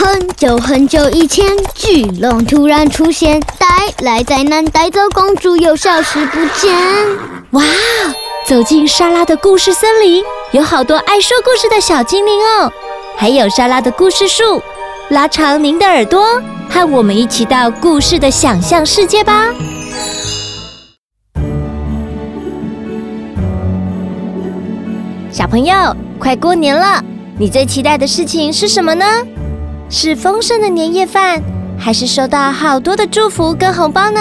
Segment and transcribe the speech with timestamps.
[0.00, 3.66] 很久很久以前，巨龙突然出现，带
[4.04, 6.72] 来灾难，带走公主，又消失不见。
[7.50, 7.64] 哇！
[8.46, 10.22] 走进莎拉的故事森林，
[10.52, 12.72] 有好多爱说故事的小精灵哦，
[13.16, 14.62] 还有莎拉的故事树。
[15.08, 16.40] 拉长您的耳朵，
[16.70, 19.48] 和我们一起到故事的想象世界吧。
[25.32, 25.74] 小朋友，
[26.20, 27.02] 快过年了，
[27.36, 29.04] 你最期待的事情是什么呢？
[29.90, 31.42] 是丰盛的年夜饭，
[31.78, 34.20] 还是收到好多的祝福跟红包呢？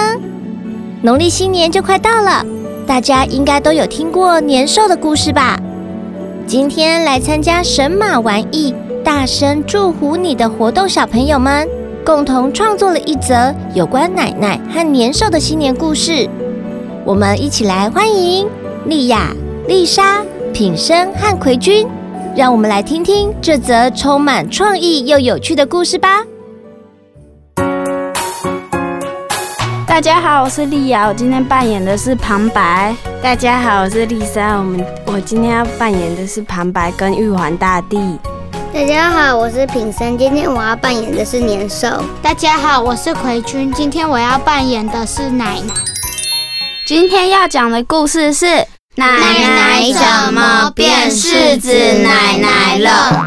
[1.01, 2.45] 农历新年就快到了，
[2.85, 5.59] 大家应该都有听过年兽的故事吧？
[6.47, 11.67] 今天来参加神马玩意大声祝福你的活动，小朋友们
[12.05, 16.29] 共同创作了一则有关奶奶和年兽的新年故事。
[17.03, 18.47] 我们一起来欢迎
[18.85, 19.33] 莉亚、
[19.67, 20.23] 丽莎。
[20.53, 21.87] 品生和奎君，
[22.37, 26.23] 让我们来听听这则充满创意又有趣的故事吧。
[29.87, 32.95] 大家好，我是丽雅，我今天扮演的是旁白。
[33.23, 38.19] 大家好，我是丽莎，我们我今天要扮演的是旁白跟玉皇大帝。
[38.71, 41.87] 大家好，我是品生，今天我要扮演的是年兽。
[42.21, 45.73] 大家好，我是奎君，今天我要扮演的是奶奶。
[46.85, 48.45] 今天要讲的故事是。
[48.99, 53.25] 奶奶怎么变柿子奶奶了？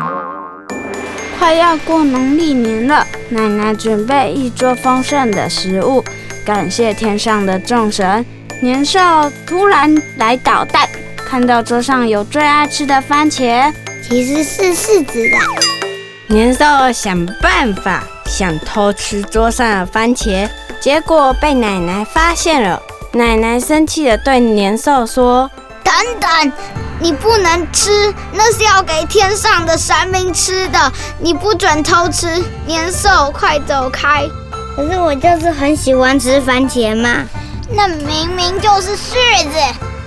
[1.38, 6.04] 快要过农历年了，奶奶准备一桌丰盛的食物，
[6.44, 8.26] 感谢天上的众神。
[8.60, 8.98] 年兽
[9.46, 16.34] 突然来捣蛋，看到桌上有最爱吃的番茄，其实是柿子的。
[16.34, 20.48] 年兽想办法想偷吃桌上的番茄，
[20.80, 22.82] 结果被奶奶发现了。
[23.12, 25.50] 奶奶生气的对年兽说
[25.82, 26.52] ：“等等，
[27.00, 32.42] 你不能吃，那是要给天上的神明吃的，你不准偷吃。
[32.66, 34.26] 年兽，快走开！
[34.76, 37.24] 可是我就是很喜欢吃番茄嘛。
[37.72, 39.58] 那明明就是柿子。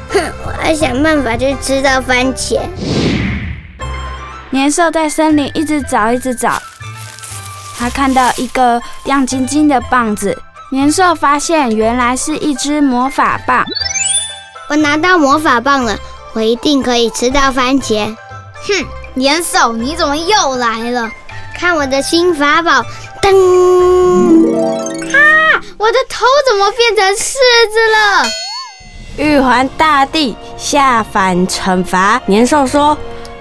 [0.09, 2.59] 哼，我要想办法去吃到番茄。”
[4.51, 6.61] 年兽在森林一直找，一直找，
[7.77, 10.39] 他看到一个亮晶晶的棒子。
[10.71, 13.65] 年兽发现，原来是一只魔法棒。
[14.73, 15.99] 我拿到魔法棒了，
[16.33, 18.07] 我一定可以吃到番茄。
[18.07, 21.11] 哼，年兽，你怎么又来了？
[21.55, 22.83] 看我的新法宝！
[23.21, 23.31] 噔！
[25.13, 27.35] 啊，我的头怎么变成柿
[27.69, 28.25] 子了？
[29.17, 32.97] 玉皇大帝下凡惩罚年兽，说：“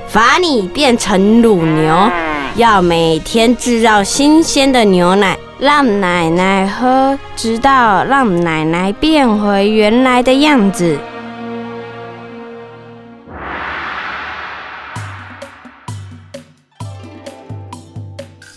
[0.06, 2.10] 罚你变成乳牛，
[2.56, 10.99] 要每天制造新鲜的牛奶。”让奶奶喝，直到让奶奶变回原来的样子。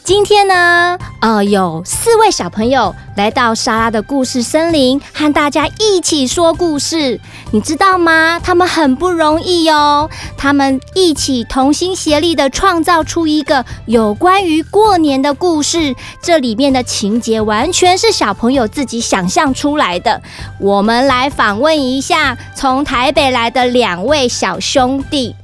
[0.05, 7.19] 今天呢，呃，有四位小朋友来到莎拉的故事森林，和大家一起说故事。
[7.49, 8.39] 你知道吗？
[8.39, 10.07] 他们很不容易哦，
[10.38, 15.95] 他们一起同心协力地创造出一个有关于过年的故事。
[16.22, 20.22] 这里面的情节完全是小朋友自己想象出来的。
[20.59, 25.35] 我们来访问一下从台北来的两位小兄弟，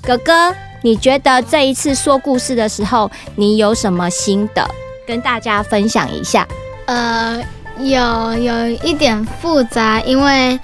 [0.00, 0.54] 哥哥。
[0.86, 4.64] 你觉得这一次说故事的时候，你有什么心得
[5.04, 6.46] 跟大家分享一下？
[6.84, 7.42] 呃，
[7.80, 7.98] 有
[8.38, 10.56] 有一点复杂，因为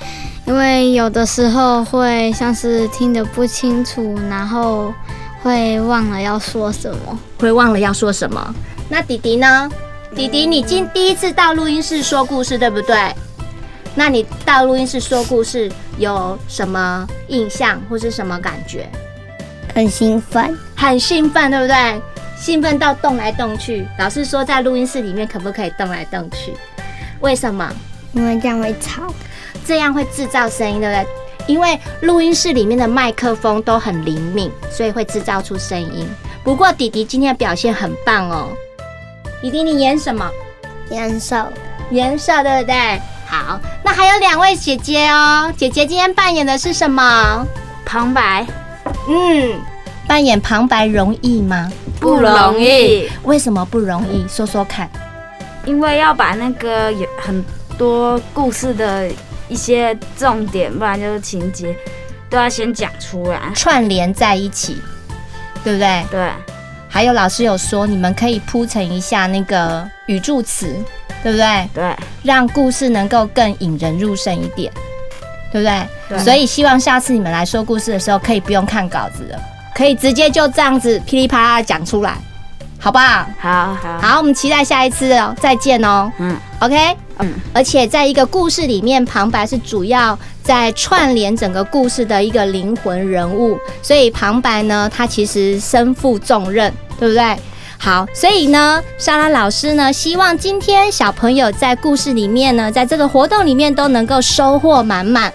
[0.46, 4.94] 因为有的时候会像是听得不清楚，然后
[5.42, 8.54] 会忘了要说什么，会忘了要说什么。
[8.88, 9.68] 那弟弟呢？
[10.14, 13.12] 弟弟，你今第一次到录音室说故事，对不对？
[13.96, 15.68] 那你到录音室说故事
[15.98, 18.88] 有什么印象或是什么感觉？
[19.74, 22.02] 很兴奋，很兴奋，对不对？
[22.36, 23.86] 兴奋到动来动去。
[23.98, 26.52] 老师说，在录音室里面可不可以动来动去？
[27.20, 27.72] 为什么？
[28.12, 29.02] 因为这样会吵，
[29.64, 31.06] 这样会制造声音，对不对？
[31.46, 36.06] 因为录音室里面的麦克风都很灵敏，所以会制造出声音。
[36.44, 38.48] 不过弟弟今天的表现很棒哦。
[39.40, 40.28] 弟弟，你演什么？
[40.90, 41.50] 颜色，
[41.90, 43.00] 颜色，对不对？
[43.26, 45.52] 好，那还有两位姐姐哦。
[45.56, 47.46] 姐姐今天扮演的是什么？
[47.84, 48.46] 旁白。
[49.08, 49.60] 嗯，
[50.06, 51.70] 扮演旁白容易吗？
[52.00, 53.08] 不容易。
[53.24, 54.26] 为什么不容易？
[54.28, 54.90] 说说看。
[55.64, 57.44] 因为要把那个有很
[57.78, 59.08] 多故事的
[59.48, 61.76] 一些重点，不然就是情节，
[62.28, 64.76] 都要先讲出来，串联在一起，
[65.62, 66.04] 对不对？
[66.10, 66.28] 对。
[66.88, 70.74] 还有老师有说，你们可以铺陈一下那个语助词，
[71.22, 71.68] 对不对？
[71.72, 71.96] 对。
[72.22, 74.72] 让故事能够更引人入胜一点。
[75.52, 75.86] 对不对？
[76.08, 76.18] 对。
[76.18, 79.38] 所以希望下次你们来说故事的时候，可以不用看稿子了，
[79.74, 82.16] 可以直接就这样子噼里啪啦讲出来，
[82.78, 83.26] 好不好？
[83.38, 86.10] 好好好，我们期待下一次哦，再见哦。
[86.18, 97.36] 嗯，OK，嗯，而且在一个故事里面，旁白是主要在串联整个故事的一个灵魂人物，所以旁白呢，他其实身负重任，对不对？
[97.78, 105.32] 好，所以呢，莎拉老师呢，希望今天小朋友在故事里面呢，在这个活动里面都能够收获满满。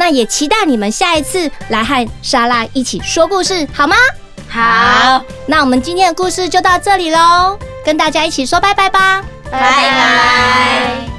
[0.00, 3.94] 那也期待你们下一次来和莎拉一起说故事，好吗？
[4.48, 11.09] 好，那我们今天的故事就到这里喽，跟大家一起说拜拜吧，拜拜。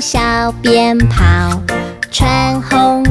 [0.00, 1.60] 小鞭炮，
[2.10, 3.02] 穿红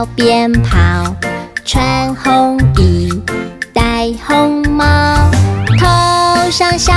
[0.00, 1.14] 小鞭炮，
[1.62, 3.22] 穿红衣，
[3.74, 4.86] 戴红帽，
[5.78, 6.94] 头上小